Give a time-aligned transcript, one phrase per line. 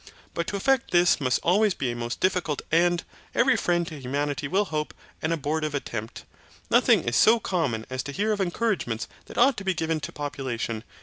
[0.33, 3.03] But to effect this must always be a most difficult, and,
[3.35, 6.25] every friend to humanity will hope, an abortive attempt.
[6.71, 10.11] Nothing is so common as to hear of encouragements that ought to be given to
[10.11, 10.83] population.